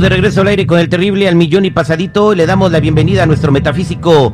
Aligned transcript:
Estamos 0.00 0.12
de 0.12 0.16
regreso 0.16 0.40
al 0.40 0.46
aire 0.46 0.66
con 0.66 0.78
el 0.78 0.88
terrible 0.88 1.28
al 1.28 1.36
millón 1.36 1.66
y 1.66 1.70
pasadito. 1.70 2.34
Le 2.34 2.46
damos 2.46 2.72
la 2.72 2.80
bienvenida 2.80 3.24
a 3.24 3.26
nuestro 3.26 3.52
metafísico, 3.52 4.32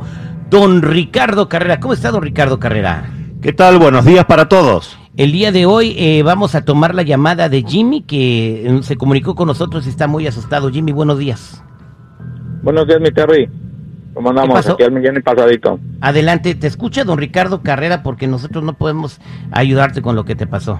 don 0.49 0.81
Ricardo 0.81 1.49
Carrera. 1.49 1.81
¿Cómo 1.81 1.93
está, 1.93 2.09
don 2.09 2.21
Ricardo 2.21 2.57
Carrera? 2.57 3.11
¿Qué 3.41 3.51
tal? 3.51 3.77
Buenos 3.77 4.05
días 4.05 4.23
para 4.23 4.47
todos. 4.47 4.97
El 5.17 5.33
día 5.33 5.51
de 5.51 5.65
hoy 5.65 5.93
eh, 5.97 6.23
vamos 6.23 6.55
a 6.55 6.63
tomar 6.63 6.95
la 6.95 7.01
llamada 7.01 7.49
de 7.49 7.63
Jimmy, 7.63 8.01
que 8.03 8.65
eh, 8.65 8.79
se 8.81 8.95
comunicó 8.95 9.35
con 9.35 9.47
nosotros 9.47 9.85
y 9.85 9.89
está 9.89 10.07
muy 10.07 10.25
asustado. 10.25 10.69
Jimmy, 10.69 10.93
buenos 10.93 11.19
días. 11.19 11.61
Buenos 12.63 12.87
días, 12.87 13.01
mi 13.01 13.11
Terry. 13.11 13.49
¿Cómo 14.13 14.29
andamos? 14.29 14.65
Aquí 14.69 14.83
al 14.83 14.93
millón 14.93 15.17
y 15.17 15.19
pasadito. 15.19 15.81
Adelante, 15.99 16.55
te 16.55 16.67
escucha 16.67 17.03
don 17.03 17.17
Ricardo 17.17 17.61
Carrera 17.61 18.03
porque 18.03 18.25
nosotros 18.25 18.63
no 18.63 18.71
podemos 18.77 19.19
ayudarte 19.51 20.01
con 20.01 20.15
lo 20.15 20.23
que 20.23 20.35
te 20.35 20.47
pasó. 20.47 20.79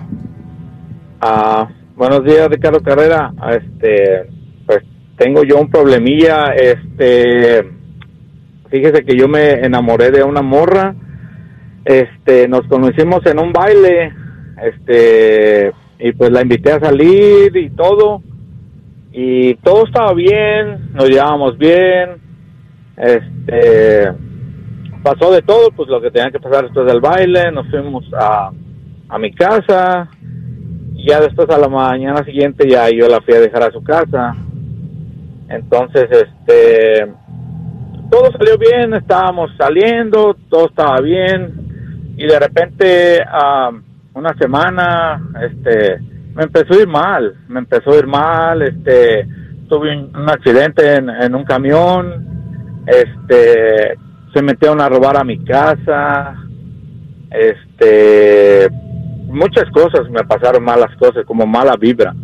Ah, 1.20 1.68
buenos 1.98 2.24
días, 2.24 2.48
Ricardo 2.48 2.82
Carrera. 2.82 3.34
Este, 3.52 4.28
pues 4.28 4.37
tengo 5.18 5.44
yo 5.44 5.60
un 5.60 5.70
problemilla, 5.70 6.54
este, 6.56 7.68
fíjese 8.70 9.04
que 9.04 9.18
yo 9.18 9.28
me 9.28 9.54
enamoré 9.66 10.12
de 10.12 10.24
una 10.24 10.42
morra, 10.42 10.96
este, 11.84 12.48
nos 12.48 12.68
conocimos 12.68 13.26
en 13.26 13.40
un 13.40 13.52
baile, 13.52 14.14
este, 14.62 15.72
y 16.00 16.12
pues 16.12 16.32
la 16.32 16.42
invité 16.42 16.74
a 16.74 16.80
salir 16.80 17.56
y 17.58 17.70
todo, 17.72 18.22
y 19.12 19.56
todo 19.56 19.86
estaba 19.86 20.14
bien, 20.14 20.92
nos 20.94 21.10
llevábamos 21.10 21.58
bien, 21.58 22.18
este, 22.96 24.12
pasó 25.02 25.32
de 25.32 25.42
todo, 25.42 25.72
pues 25.72 25.90
lo 25.90 26.00
que 26.00 26.12
tenía 26.12 26.30
que 26.30 26.40
pasar 26.40 26.66
después 26.66 26.86
del 26.86 27.02
baile, 27.02 27.52
nos 27.52 27.68
fuimos 27.72 28.06
a, 28.14 28.52
a 29.10 29.18
mi 29.18 29.34
casa, 29.34 30.10
y 30.94 31.10
ya 31.10 31.22
después 31.22 31.50
a 31.50 31.58
la 31.58 31.70
mañana 31.70 32.24
siguiente 32.24 32.70
ya 32.70 32.88
yo 32.90 33.08
la 33.08 33.22
fui 33.22 33.34
a 33.34 33.40
dejar 33.40 33.64
a 33.64 33.72
su 33.72 33.84
casa, 33.84 34.36
entonces, 35.50 36.08
este, 36.12 37.12
todo 38.10 38.32
salió 38.32 38.58
bien, 38.58 38.94
estábamos 38.94 39.52
saliendo, 39.58 40.36
todo 40.50 40.68
estaba 40.68 41.00
bien 41.02 42.14
y 42.18 42.26
de 42.26 42.40
repente 42.40 43.22
a 43.22 43.72
una 44.14 44.34
semana, 44.40 45.22
este, 45.42 46.00
me 46.34 46.44
empezó 46.44 46.74
a 46.74 46.82
ir 46.82 46.88
mal, 46.88 47.36
me 47.48 47.60
empezó 47.60 47.92
a 47.92 47.98
ir 47.98 48.08
mal, 48.08 48.62
este, 48.64 49.28
tuve 49.70 49.96
un, 49.96 50.30
accidente 50.30 50.96
en, 50.96 51.36
un 51.36 51.44
camión, 51.44 52.84
este, 52.88 53.98
se 54.34 54.42
metieron 54.42 54.82
a 54.82 54.90
robar 54.90 55.18
a 55.18 55.24
mi 55.24 55.44
casa, 55.44 56.36
este, 57.30 58.70
muchas 59.28 59.66
cosas 59.72 60.10
me 60.10 60.24
pasaron 60.24 60.64
malas 60.64 60.96
cosas, 60.98 61.24
como 61.26 61.46
mala 61.46 61.76
vibra. 61.80 62.16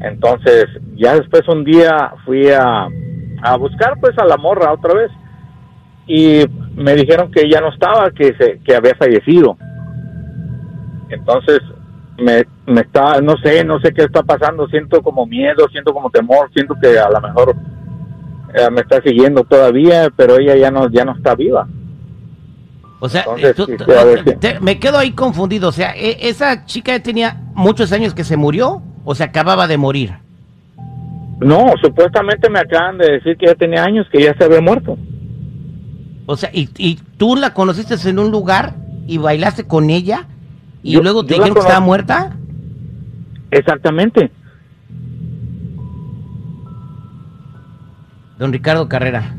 Entonces, 0.00 0.66
ya 1.00 1.14
después 1.14 1.48
un 1.48 1.64
día 1.64 2.12
fui 2.26 2.50
a, 2.50 2.86
a 3.42 3.56
buscar 3.56 3.98
pues 4.00 4.16
a 4.18 4.26
la 4.26 4.36
morra 4.36 4.70
otra 4.72 4.92
vez 4.92 5.10
y 6.06 6.44
me 6.74 6.94
dijeron 6.94 7.30
que 7.30 7.48
ya 7.48 7.60
no 7.60 7.70
estaba, 7.70 8.10
que 8.10 8.34
se, 8.34 8.60
que 8.60 8.76
había 8.76 8.94
fallecido. 8.96 9.56
Entonces, 11.08 11.60
me, 12.18 12.44
me 12.66 12.82
está, 12.82 13.20
no 13.22 13.36
sé, 13.38 13.64
no 13.64 13.80
sé 13.80 13.94
qué 13.94 14.02
está 14.02 14.22
pasando, 14.22 14.68
siento 14.68 15.02
como 15.02 15.24
miedo, 15.24 15.66
siento 15.72 15.94
como 15.94 16.10
temor, 16.10 16.50
siento 16.52 16.74
que 16.80 16.98
a 16.98 17.08
lo 17.08 17.20
mejor 17.20 17.56
eh, 18.54 18.70
me 18.70 18.82
está 18.82 19.00
siguiendo 19.00 19.44
todavía, 19.44 20.10
pero 20.14 20.38
ella 20.38 20.54
ya 20.56 20.70
no, 20.70 20.90
ya 20.90 21.06
no 21.06 21.16
está 21.16 21.34
viva. 21.34 21.66
O 23.00 23.08
sea, 23.08 23.24
me 24.60 24.78
quedo 24.78 24.98
ahí 24.98 25.12
confundido. 25.12 25.68
O 25.68 25.72
sea, 25.72 25.96
e, 25.96 26.28
esa 26.28 26.66
chica 26.66 27.00
tenía 27.00 27.40
muchos 27.54 27.90
años 27.92 28.12
que 28.12 28.24
se 28.24 28.36
murió 28.36 28.82
o 29.04 29.14
se 29.14 29.24
acababa 29.24 29.66
de 29.66 29.78
morir? 29.78 30.29
No, 31.40 31.72
supuestamente 31.82 32.50
me 32.50 32.60
acaban 32.60 32.98
de 32.98 33.12
decir 33.12 33.36
que 33.36 33.46
ya 33.46 33.54
tenía 33.54 33.82
años, 33.82 34.06
que 34.12 34.22
ya 34.22 34.34
se 34.34 34.44
había 34.44 34.60
muerto. 34.60 34.98
O 36.26 36.36
sea, 36.36 36.50
¿y, 36.52 36.68
y 36.76 36.96
tú 37.16 37.34
la 37.34 37.54
conociste 37.54 37.96
en 38.08 38.18
un 38.18 38.30
lugar 38.30 38.74
y 39.06 39.18
bailaste 39.18 39.66
con 39.66 39.90
ella 39.90 40.26
y 40.82 41.00
luego 41.00 41.24
te 41.24 41.34
dijeron 41.34 41.54
que 41.54 41.60
estaba 41.60 41.80
muerta? 41.80 42.36
Exactamente. 43.50 44.30
Don 48.38 48.52
Ricardo 48.52 48.88
Carrera. 48.88 49.34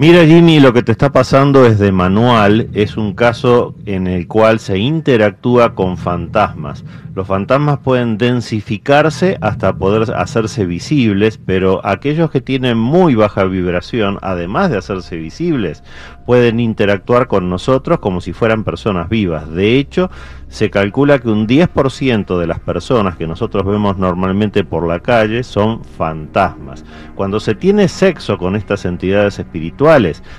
Mira 0.00 0.24
Jimmy, 0.24 0.60
lo 0.60 0.72
que 0.72 0.84
te 0.84 0.92
está 0.92 1.10
pasando 1.10 1.66
es 1.66 1.80
de 1.80 1.90
manual, 1.90 2.68
es 2.72 2.96
un 2.96 3.14
caso 3.14 3.74
en 3.84 4.06
el 4.06 4.28
cual 4.28 4.60
se 4.60 4.78
interactúa 4.78 5.74
con 5.74 5.96
fantasmas. 5.96 6.84
Los 7.16 7.26
fantasmas 7.26 7.80
pueden 7.80 8.16
densificarse 8.16 9.38
hasta 9.40 9.76
poder 9.76 10.14
hacerse 10.14 10.66
visibles, 10.66 11.36
pero 11.44 11.84
aquellos 11.84 12.30
que 12.30 12.40
tienen 12.40 12.78
muy 12.78 13.16
baja 13.16 13.42
vibración, 13.42 14.18
además 14.22 14.70
de 14.70 14.76
hacerse 14.76 15.16
visibles, 15.16 15.82
pueden 16.26 16.60
interactuar 16.60 17.26
con 17.26 17.50
nosotros 17.50 17.98
como 17.98 18.20
si 18.20 18.32
fueran 18.32 18.62
personas 18.62 19.08
vivas. 19.08 19.50
De 19.50 19.80
hecho, 19.80 20.10
se 20.46 20.70
calcula 20.70 21.18
que 21.18 21.28
un 21.28 21.48
10% 21.48 22.38
de 22.38 22.46
las 22.46 22.60
personas 22.60 23.16
que 23.16 23.26
nosotros 23.26 23.66
vemos 23.66 23.98
normalmente 23.98 24.62
por 24.62 24.86
la 24.86 25.00
calle 25.00 25.42
son 25.42 25.82
fantasmas. 25.82 26.84
Cuando 27.16 27.40
se 27.40 27.56
tiene 27.56 27.88
sexo 27.88 28.38
con 28.38 28.54
estas 28.54 28.84
entidades 28.84 29.40
espirituales, 29.40 29.87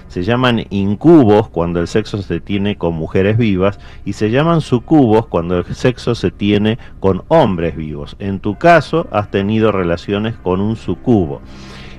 se 0.07 0.23
llaman 0.23 0.65
incubos 0.69 1.49
cuando 1.49 1.79
el 1.79 1.87
sexo 1.87 2.21
se 2.21 2.39
tiene 2.39 2.77
con 2.77 2.93
mujeres 2.93 3.37
vivas 3.37 3.79
y 4.05 4.13
se 4.13 4.29
llaman 4.29 4.61
sucubos 4.61 5.25
cuando 5.25 5.57
el 5.57 5.65
sexo 5.73 6.13
se 6.13 6.29
tiene 6.29 6.77
con 6.99 7.23
hombres 7.29 7.75
vivos. 7.75 8.15
En 8.19 8.39
tu 8.39 8.57
caso, 8.59 9.07
has 9.11 9.31
tenido 9.31 9.71
relaciones 9.71 10.35
con 10.35 10.61
un 10.61 10.75
sucubo. 10.75 11.41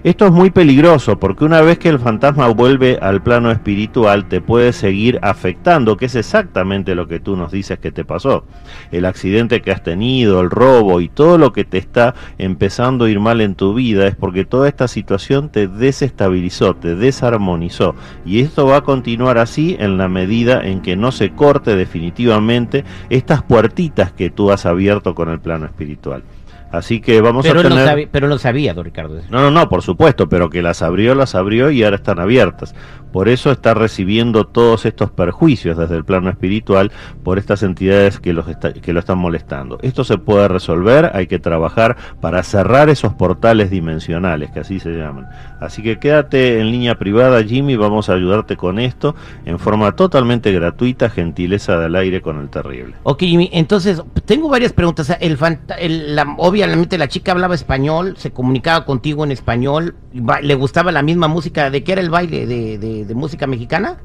Esto 0.03 0.25
es 0.25 0.33
muy 0.33 0.49
peligroso 0.49 1.19
porque 1.19 1.45
una 1.45 1.61
vez 1.61 1.79
que 1.79 1.91
el 1.91 1.99
fantasma 1.99 2.49
vuelve 2.49 2.99
al 3.03 3.23
plano 3.23 3.51
espiritual 3.51 4.29
te 4.29 4.41
puede 4.41 4.73
seguir 4.73 5.19
afectando, 5.21 5.99
que 5.99 6.07
es 6.07 6.15
exactamente 6.15 6.95
lo 6.95 7.07
que 7.07 7.21
tú 7.21 7.37
nos 7.37 7.53
dices 7.53 7.79
que 7.79 7.93
te 7.93 8.03
pasó. 8.03 8.47
El 8.93 9.05
accidente 9.05 9.61
que 9.61 9.73
has 9.73 9.83
tenido, 9.83 10.41
el 10.41 10.49
robo 10.49 11.03
y 11.03 11.11
todo 11.11 11.37
lo 11.37 11.53
que 11.53 11.65
te 11.65 11.77
está 11.77 12.15
empezando 12.39 13.05
a 13.05 13.11
ir 13.11 13.21
mal 13.21 13.43
en 13.43 13.55
tu 13.55 13.75
vida 13.75 14.07
es 14.07 14.17
porque 14.17 14.47
toda 14.47 14.69
esta 14.69 14.89
situación 14.89 15.51
te 15.51 15.69
desestabilizó, 15.69 16.77
te 16.77 16.95
desarmonizó. 16.95 17.95
Y 18.25 18.41
esto 18.41 18.65
va 18.65 18.79
a 18.79 18.85
continuar 18.85 19.37
así 19.37 19.77
en 19.79 19.99
la 19.99 20.09
medida 20.09 20.63
en 20.67 20.81
que 20.81 20.97
no 20.97 21.13
se 21.13 21.33
corte 21.33 21.77
definitivamente 21.77 22.85
estas 23.11 23.43
puertitas 23.43 24.13
que 24.13 24.31
tú 24.31 24.51
has 24.51 24.65
abierto 24.65 25.15
con 25.15 25.29
el 25.29 25.41
plano 25.41 25.67
espiritual. 25.67 26.23
Así 26.71 27.01
que 27.01 27.21
vamos 27.21 27.45
a 27.47 27.53
tener... 27.53 27.73
sabía, 27.85 28.09
pero 28.11 28.29
lo 28.29 28.39
sabía, 28.39 28.75
don 28.75 28.85
Ricardo. 28.85 29.21
No, 29.29 29.41
no, 29.41 29.51
no, 29.51 29.69
por 29.69 29.83
supuesto, 29.83 30.29
pero 30.29 30.51
que 30.51 30.63
las 30.63 30.83
abrió, 30.83 31.15
las 31.15 31.35
abrió 31.35 31.71
y 31.71 31.83
ahora 31.83 31.97
están 31.97 32.21
abiertas. 32.21 32.75
Por 33.13 33.29
eso 33.29 33.51
está 33.51 33.75
recibiendo 33.75 34.47
todos 34.47 34.87
estos 34.87 35.11
perjuicios 35.11 35.77
desde 35.77 35.97
el 35.97 36.05
plano 36.05 36.31
espiritual 36.31 36.93
por 37.25 37.39
estas 37.39 37.65
entidades 37.65 38.21
que, 38.21 38.33
los 38.33 38.47
que 38.47 38.93
lo 38.93 39.01
están 39.01 39.19
molestando. 39.19 39.79
Esto 39.83 40.05
se 40.05 40.17
puede 40.19 40.47
resolver, 40.47 41.11
hay 41.13 41.27
que 41.27 41.41
trabajar 41.41 41.97
para 42.21 42.43
cerrar 42.45 42.89
esos 42.89 43.15
portales 43.15 43.71
dimensionales, 43.71 44.53
que 44.53 44.61
así 44.61 44.79
se 44.79 44.91
llaman. 44.91 45.29
Así 45.61 45.83
que 45.83 45.99
quédate 45.99 46.61
en 46.61 46.71
línea 46.71 46.99
privada, 46.99 47.43
Jimmy, 47.43 47.75
vamos 47.75 48.09
a 48.09 48.15
ayudarte 48.15 48.57
con 48.57 48.79
esto 48.79 49.17
en 49.45 49.59
forma 49.59 49.97
totalmente 49.97 50.53
gratuita, 50.53 51.11
gentileza 51.11 51.79
del 51.79 51.97
aire 51.97 52.23
con 52.23 52.41
el 52.41 52.49
terrible. 52.49 52.95
Ok, 53.03 53.21
Jimmy, 53.21 53.51
entonces 53.53 54.01
tengo 54.25 54.49
varias 54.49 54.73
preguntas. 54.73 55.17
El, 55.21 55.37
el 55.79 56.15
la, 56.15 56.25
obviamente 56.65 56.99
la 56.99 57.09
chica 57.09 57.33
hablaba 57.33 57.55
español, 57.55 58.15
se 58.17 58.33
comunicaba 58.33 58.85
contigo 58.85 59.25
en 59.25 59.31
español, 59.31 59.95
le 60.43 60.55
gustaba 60.55 60.93
la 60.93 61.03
misma 61.03 61.29
música. 61.29 61.71
¿De 61.71 61.83
qué 61.85 61.93
era 61.93 62.01
el 62.01 62.11
baile? 62.11 62.47
¿De, 62.47 63.15
música 63.15 63.47
mexicana? 63.47 63.99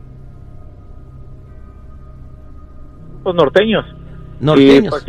Los 3.24 3.36
norteños. 3.36 3.86
Norteños. 4.40 4.94
Pues, 4.94 5.04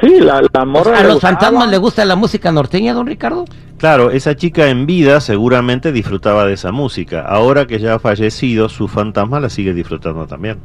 sí, 0.00 0.20
la, 0.20 0.42
la, 0.52 0.64
morra 0.64 0.98
¿A 0.98 1.04
los 1.04 1.20
fantasmas 1.20 1.70
le 1.70 1.78
gusta 1.78 2.04
la 2.04 2.16
música 2.16 2.52
norteña, 2.52 2.92
don 2.92 3.06
Ricardo? 3.06 3.44
Claro, 3.78 4.10
esa 4.10 4.36
chica 4.36 4.68
en 4.68 4.84
vida 4.84 5.20
seguramente 5.20 5.90
disfrutaba 5.90 6.44
de 6.44 6.52
esa 6.54 6.70
música. 6.70 7.22
Ahora 7.22 7.66
que 7.66 7.78
ya 7.78 7.94
ha 7.94 7.98
fallecido, 7.98 8.68
su 8.68 8.88
fantasma 8.88 9.40
la 9.40 9.48
sigue 9.48 9.72
disfrutando 9.72 10.26
también. 10.26 10.58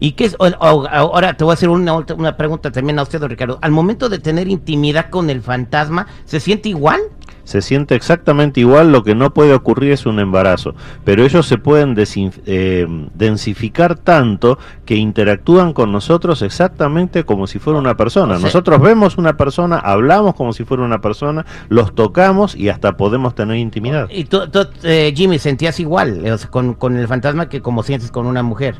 ¿Y 0.00 0.12
qué 0.12 0.26
es? 0.26 0.36
Ahora 0.38 1.34
te 1.34 1.44
voy 1.44 1.52
a 1.52 1.54
hacer 1.54 1.68
una, 1.68 1.94
una 1.94 2.36
pregunta 2.36 2.70
también 2.70 2.98
a 2.98 3.02
usted, 3.02 3.22
Ricardo. 3.22 3.58
Al 3.62 3.72
momento 3.72 4.08
de 4.08 4.18
tener 4.18 4.48
intimidad 4.48 5.10
con 5.10 5.30
el 5.30 5.42
fantasma, 5.42 6.06
¿se 6.24 6.40
siente 6.40 6.68
igual? 6.68 7.00
Se 7.48 7.62
siente 7.62 7.94
exactamente 7.94 8.60
igual, 8.60 8.92
lo 8.92 9.02
que 9.02 9.14
no 9.14 9.32
puede 9.32 9.54
ocurrir 9.54 9.92
es 9.92 10.04
un 10.04 10.20
embarazo, 10.20 10.74
pero 11.04 11.24
ellos 11.24 11.46
se 11.46 11.56
pueden 11.56 11.94
eh, 11.96 12.86
densificar 13.14 13.94
tanto 13.96 14.58
que 14.84 14.96
interactúan 14.96 15.72
con 15.72 15.90
nosotros 15.90 16.42
exactamente 16.42 17.24
como 17.24 17.46
si 17.46 17.58
fuera 17.58 17.78
una 17.78 17.96
persona. 17.96 18.38
nosotros 18.38 18.82
vemos 18.82 19.16
una 19.16 19.38
persona, 19.38 19.78
hablamos 19.78 20.34
como 20.34 20.52
si 20.52 20.64
fuera 20.64 20.82
una 20.82 21.00
persona, 21.00 21.46
los 21.70 21.94
tocamos 21.94 22.54
y 22.54 22.68
hasta 22.68 22.98
podemos 22.98 23.34
tener 23.34 23.56
intimidad. 23.56 24.10
¿Y 24.10 24.24
tú, 24.24 24.42
eh, 24.82 25.14
Jimmy, 25.16 25.38
sentías 25.38 25.80
igual 25.80 26.22
con, 26.50 26.74
con 26.74 26.98
el 26.98 27.08
fantasma 27.08 27.48
que 27.48 27.62
como 27.62 27.82
sientes 27.82 28.10
con 28.10 28.26
una 28.26 28.42
mujer? 28.42 28.76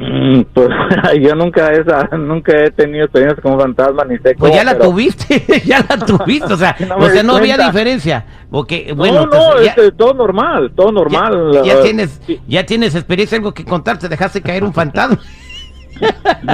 Mm, 0.00 0.42
Pues 0.54 0.68
yo 1.20 1.34
nunca 1.34 1.72
esa, 1.72 2.08
nunca 2.16 2.52
he 2.56 2.70
tenido 2.70 3.04
experiencias 3.06 3.40
con 3.42 3.58
fantasmas 3.58 4.06
ni 4.06 4.16
sé 4.18 4.34
Pues 4.36 4.36
cómo, 4.38 4.54
ya 4.54 4.62
la 4.62 4.72
pero- 4.72 4.84
tuviste, 4.90 5.62
ya 5.64 5.84
la 5.88 5.98
tuviste, 6.06 6.52
o 6.52 6.56
sea, 6.56 6.76
No 6.86 6.96
o 6.98 7.08
sea, 7.08 7.22
no 7.24 7.36
había 7.36 7.56
diferencia. 7.58 8.24
Porque, 8.50 8.92
bueno, 8.96 9.26
no, 9.26 9.54
no, 9.56 9.60
ya- 9.62 9.70
este, 9.70 9.90
todo 9.92 10.14
normal, 10.14 10.72
todo 10.76 10.92
normal. 10.92 11.50
ya, 11.52 11.62
ya 11.64 11.82
tienes, 11.82 12.20
sí. 12.26 12.40
ya 12.46 12.64
tienes 12.64 12.94
experiencia, 12.94 13.36
algo 13.38 13.52
que 13.52 13.64
contar, 13.64 13.98
te 13.98 14.08
dejaste 14.08 14.40
caer 14.40 14.62
un 14.62 14.72
fantasma. 14.72 15.18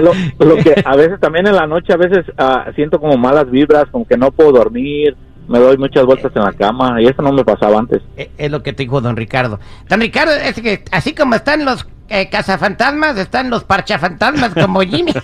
Lo, 0.00 0.12
lo 0.44 0.56
que 0.56 0.74
a 0.84 0.96
veces 0.96 1.20
también 1.20 1.46
en 1.46 1.54
la 1.54 1.66
noche, 1.66 1.92
a 1.92 1.96
veces 1.98 2.24
ah, 2.38 2.64
siento 2.74 2.98
como 2.98 3.18
malas 3.18 3.50
vibras, 3.50 3.84
como 3.90 4.06
que 4.06 4.16
no 4.16 4.30
puedo 4.30 4.52
dormir, 4.52 5.14
me 5.46 5.58
doy 5.58 5.76
muchas 5.76 6.06
vueltas 6.06 6.32
en 6.34 6.42
la 6.42 6.52
cama 6.54 7.02
y 7.02 7.06
eso 7.06 7.20
no 7.20 7.30
me 7.30 7.44
pasaba 7.44 7.78
antes. 7.78 8.00
Eh, 8.16 8.30
es 8.38 8.50
lo 8.50 8.62
que 8.62 8.72
te 8.72 8.84
dijo 8.84 9.02
don 9.02 9.16
Ricardo. 9.16 9.60
Don 9.90 10.00
Ricardo, 10.00 10.32
es 10.32 10.54
que 10.58 10.82
así 10.90 11.14
como 11.14 11.34
están 11.34 11.66
los 11.66 11.86
eh, 12.08 12.28
cazafantasmas, 12.28 13.16
están 13.16 13.50
los 13.50 13.64
parchafantasmas 13.64 14.54
como 14.54 14.80
Jimmy. 14.80 15.12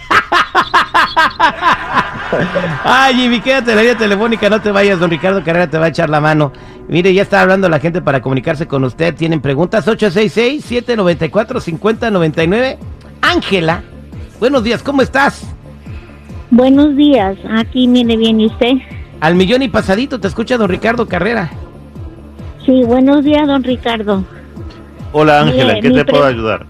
Ay, 2.85 3.15
Jimmy, 3.15 3.41
quédate 3.41 3.71
en 3.71 3.77
la 3.77 3.83
línea 3.83 3.99
telefónica, 3.99 4.49
no 4.49 4.61
te 4.61 4.71
vayas, 4.71 4.99
don 4.99 5.11
Ricardo 5.11 5.45
Carrera 5.45 5.69
te 5.69 5.77
va 5.79 5.87
a 5.87 5.89
echar 5.89 6.09
la 6.09 6.21
mano. 6.21 6.53
Mire, 6.89 7.13
ya 7.13 7.23
está 7.23 7.43
hablando 7.43 7.69
la 7.69 7.81
gente 7.81 8.01
para 8.03 8.23
comunicarse 8.23 8.67
con 8.67 8.85
usted. 8.85 9.15
Tienen 9.15 9.41
preguntas 9.41 9.87
866-794-5099. 9.87 12.79
Ángela, 13.21 13.83
buenos 14.39 14.65
días, 14.65 14.83
¿cómo 14.83 15.03
estás? 15.03 15.43
Buenos 16.51 16.97
días, 16.97 17.37
aquí 17.51 17.87
mire 17.87 18.17
bien, 18.17 18.41
¿y 18.41 18.47
usted? 18.47 18.73
Al 19.21 19.37
millón 19.37 19.63
y 19.63 19.69
pasadito, 19.69 20.19
te 20.19 20.27
escucha 20.27 20.57
don 20.57 20.69
Ricardo 20.69 21.07
Carrera. 21.07 21.51
Sí, 22.65 22.83
buenos 22.85 23.25
días, 23.25 23.47
don 23.47 23.63
Ricardo. 23.63 24.25
Hola 25.13 25.41
Ángela, 25.41 25.75
Mire, 25.75 25.89
¿en 25.89 25.95
qué 25.95 26.05
te 26.05 26.11
puedo 26.11 26.25
ayudar? 26.25 26.67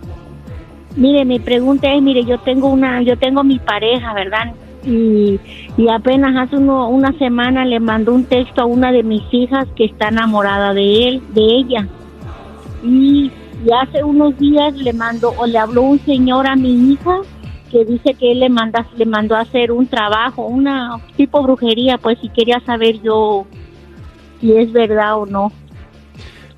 Mire, 0.96 1.24
mi 1.24 1.38
pregunta 1.38 1.92
es, 1.92 2.02
mire, 2.02 2.24
yo 2.24 2.38
tengo 2.38 2.68
una, 2.68 3.02
yo 3.02 3.16
tengo 3.16 3.44
mi 3.44 3.58
pareja, 3.58 4.12
¿verdad? 4.14 4.54
Y, 4.84 5.38
y 5.76 5.88
apenas 5.88 6.34
hace 6.36 6.56
uno- 6.56 6.88
una 6.88 7.12
semana 7.18 7.64
le 7.64 7.80
mandó 7.80 8.14
un 8.14 8.24
texto 8.24 8.62
a 8.62 8.64
una 8.64 8.90
de 8.92 9.02
mis 9.02 9.22
hijas 9.30 9.66
que 9.76 9.84
está 9.84 10.08
enamorada 10.08 10.72
de 10.74 11.08
él, 11.08 11.22
de 11.34 11.42
ella. 11.42 11.86
Y, 12.82 13.30
y 13.64 13.68
hace 13.78 14.02
unos 14.02 14.36
días 14.38 14.74
le 14.74 14.92
mandó, 14.94 15.32
o 15.36 15.46
le 15.46 15.58
habló 15.58 15.82
un 15.82 15.98
señor 16.00 16.46
a 16.46 16.56
mi 16.56 16.92
hija 16.92 17.18
que 17.70 17.84
dice 17.84 18.14
que 18.14 18.32
él 18.32 18.40
le 18.40 18.48
manda, 18.48 18.84
le 18.96 19.04
mandó 19.06 19.36
a 19.36 19.40
hacer 19.40 19.70
un 19.70 19.86
trabajo, 19.86 20.46
una 20.46 20.98
tipo 21.16 21.40
brujería, 21.42 21.98
pues 21.98 22.18
si 22.20 22.28
quería 22.30 22.58
saber 22.60 23.00
yo 23.02 23.46
si 24.40 24.52
es 24.56 24.72
verdad 24.72 25.18
o 25.18 25.26
no. 25.26 25.52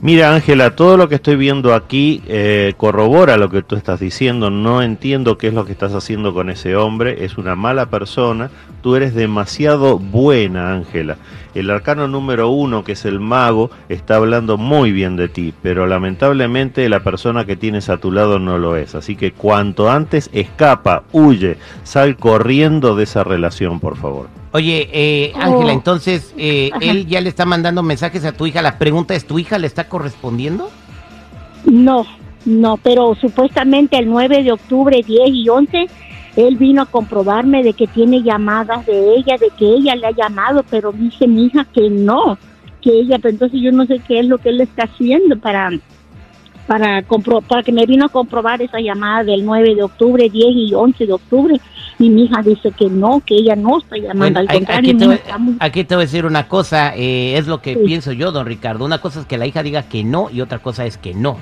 Mira 0.03 0.35
Ángela, 0.35 0.75
todo 0.75 0.97
lo 0.97 1.09
que 1.09 1.15
estoy 1.15 1.37
viendo 1.37 1.73
aquí 1.73 2.25
eh, 2.27 2.75
corrobora 2.77 3.37
lo 3.37 3.49
que 3.51 3.63
tú 3.63 3.77
estás 3.77 4.01
diciendo. 4.01 4.51
No 4.51 4.83
entiendo 4.83 5.39
qué 5.39 5.47
es 5.47 5.55
lo 5.55 5.65
que 5.65 5.71
estás 5.71 5.95
haciendo 5.95 6.35
con 6.35 6.51
ese 6.51 6.75
hombre. 6.75 7.25
Es 7.25 7.39
una 7.39 7.55
mala 7.55 7.87
persona. 7.87 8.51
Tú 8.83 8.97
eres 8.97 9.15
demasiado 9.15 9.99
buena, 9.99 10.73
Ángela. 10.73 11.17
El 11.55 11.71
arcano 11.71 12.09
número 12.09 12.51
uno, 12.51 12.83
que 12.83 12.93
es 12.93 13.05
el 13.05 13.21
mago, 13.21 13.71
está 13.89 14.17
hablando 14.17 14.59
muy 14.59 14.91
bien 14.91 15.17
de 15.17 15.29
ti, 15.29 15.55
pero 15.63 15.87
lamentablemente 15.87 16.89
la 16.89 17.01
persona 17.05 17.45
que 17.45 17.57
tienes 17.57 17.89
a 17.89 17.99
tu 17.99 18.11
lado 18.11 18.39
no 18.41 18.59
lo 18.59 18.77
es. 18.77 18.95
Así 18.95 19.15
que 19.17 19.33
cuanto 19.33 19.91
antes 19.91 20.31
escapa, 20.33 21.05
huye, 21.13 21.59
sal 21.85 22.17
corriendo 22.17 22.97
de 22.97 23.05
esa 23.05 23.23
relación, 23.23 23.79
por 23.81 23.97
favor. 23.97 24.29
Oye, 24.53 24.89
eh, 24.93 25.33
Ángela, 25.37 25.67
Oh. 25.67 25.71
entonces, 25.71 26.35
eh, 26.37 26.71
él 26.81 27.07
ya 27.07 27.21
le 27.21 27.29
está 27.29 27.45
mandando 27.47 27.83
mensajes 27.83 28.25
a 28.25 28.33
tu 28.33 28.47
hija. 28.47 28.63
La 28.63 28.79
pregunta 28.79 29.15
es, 29.15 29.25
¿tu 29.27 29.39
hija 29.39 29.59
le 29.59 29.67
está 29.67 29.89
correspondiendo? 29.89 30.71
No, 31.65 32.05
no, 32.45 32.77
pero 32.79 33.15
supuestamente 33.15 33.97
el 33.99 34.09
9 34.09 34.43
de 34.43 34.53
octubre, 34.53 35.01
10 35.07 35.29
y 35.31 35.49
11, 35.49 35.87
él 36.37 36.57
vino 36.57 36.83
a 36.83 36.87
comprobarme 36.87 37.63
de 37.63 37.75
que 37.75 37.87
tiene 37.87 38.23
llamadas 38.23 38.87
de 38.87 39.15
ella, 39.17 39.37
de 39.39 39.51
que 39.59 39.67
ella 39.67 39.95
le 39.97 40.07
ha 40.07 40.11
llamado, 40.13 40.65
pero 40.71 40.93
dice 40.93 41.27
mi 41.27 41.45
hija 41.47 41.67
que 41.73 41.91
no, 41.91 42.39
que 42.81 42.91
ella, 43.01 43.19
pero 43.19 43.31
entonces 43.35 43.61
yo 43.61 43.71
no 43.73 43.85
sé 43.87 44.01
qué 44.07 44.21
es 44.21 44.27
lo 44.27 44.39
que 44.39 44.49
él 44.49 44.61
está 44.61 44.85
haciendo 44.85 45.39
para 45.39 45.71
para 46.67 47.03
compro 47.03 47.41
para 47.41 47.63
que 47.65 47.73
me 47.73 47.85
vino 47.87 48.07
a 48.07 48.09
comprobar 48.09 48.63
esa 48.63 48.79
llamada 48.81 49.25
del 49.25 49.45
9 49.45 49.75
de 49.75 49.83
octubre, 49.83 50.31
10 50.31 50.47
y 50.55 50.75
11 50.75 51.07
de 51.07 51.13
octubre 51.13 51.61
y 51.99 52.09
mi 52.09 52.25
hija 52.25 52.41
dice 52.41 52.71
que 52.71 52.89
no, 52.89 53.21
que 53.27 53.35
ella 53.35 53.57
no 53.57 53.79
está 53.79 53.97
llamando, 53.97 54.19
Bueno, 54.19 54.39
al 54.41 54.49
contrario, 54.49 54.91
aquí, 54.91 54.99
te 54.99 55.07
voy, 55.07 55.19
muy- 55.41 55.57
aquí 55.59 55.85
te 55.85 55.95
voy 55.97 56.03
a 56.03 56.07
decir 56.07 56.25
una 56.25 56.47
cosa, 56.49 56.95
eh, 56.97 57.37
es 57.37 57.47
lo 57.49 57.61
que 57.61 57.75
Sí. 57.75 57.81
pienso 57.85 58.13
yo, 58.13 58.31
don 58.33 58.47
Ricardo. 58.47 58.85
Una 58.85 59.01
cosa 59.01 59.21
es 59.21 59.27
que 59.27 59.39
la 59.39 59.47
hija 59.47 59.63
diga 59.63 59.83
que 59.83 60.03
no 60.05 60.31
y 60.31 60.41
otra 60.41 60.61
cosa 60.61 60.87
es 60.87 60.97
que 60.99 61.15
no. 61.15 61.37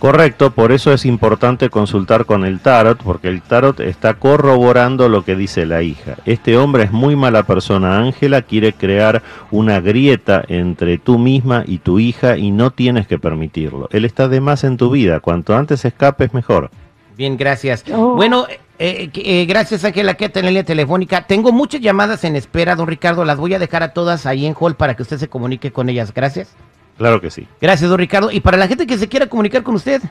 Correcto, 0.00 0.52
por 0.52 0.72
eso 0.72 0.94
es 0.94 1.04
importante 1.04 1.68
consultar 1.68 2.24
con 2.24 2.46
el 2.46 2.60
tarot, 2.60 3.02
porque 3.02 3.28
el 3.28 3.42
tarot 3.42 3.80
está 3.80 4.14
corroborando 4.14 5.10
lo 5.10 5.26
que 5.26 5.36
dice 5.36 5.66
la 5.66 5.82
hija. 5.82 6.16
Este 6.24 6.56
hombre 6.56 6.84
es 6.84 6.90
muy 6.90 7.16
mala 7.16 7.42
persona, 7.42 7.98
Ángela, 7.98 8.40
quiere 8.40 8.72
crear 8.72 9.22
una 9.50 9.78
grieta 9.80 10.42
entre 10.48 10.96
tú 10.96 11.18
misma 11.18 11.64
y 11.66 11.78
tu 11.78 11.98
hija 11.98 12.38
y 12.38 12.50
no 12.50 12.70
tienes 12.70 13.06
que 13.06 13.18
permitirlo. 13.18 13.90
Él 13.92 14.06
está 14.06 14.26
de 14.28 14.40
más 14.40 14.64
en 14.64 14.78
tu 14.78 14.90
vida, 14.90 15.20
cuanto 15.20 15.54
antes 15.54 15.84
escapes 15.84 16.32
mejor. 16.32 16.70
Bien, 17.18 17.36
gracias. 17.36 17.84
Oh. 17.92 18.14
Bueno, 18.14 18.46
eh, 18.78 19.10
eh, 19.12 19.44
gracias 19.44 19.84
Ángela, 19.84 20.14
que 20.14 20.24
en 20.24 20.32
la 20.36 20.48
línea 20.48 20.64
telefónica. 20.64 21.26
Tengo 21.26 21.52
muchas 21.52 21.82
llamadas 21.82 22.24
en 22.24 22.36
espera, 22.36 22.74
don 22.74 22.86
Ricardo. 22.86 23.26
Las 23.26 23.36
voy 23.36 23.52
a 23.52 23.58
dejar 23.58 23.82
a 23.82 23.92
todas 23.92 24.24
ahí 24.24 24.46
en 24.46 24.54
hall 24.58 24.76
para 24.76 24.96
que 24.96 25.02
usted 25.02 25.18
se 25.18 25.28
comunique 25.28 25.70
con 25.70 25.90
ellas. 25.90 26.14
Gracias. 26.14 26.56
Claro 27.00 27.18
que 27.18 27.30
sí. 27.30 27.48
Gracias, 27.62 27.88
don 27.88 27.98
Ricardo. 27.98 28.30
Y 28.30 28.40
para 28.40 28.58
la 28.58 28.68
gente 28.68 28.86
que 28.86 28.98
se 28.98 29.08
quiera 29.08 29.26
comunicar 29.26 29.62
con 29.62 29.74
usted, 29.74 30.02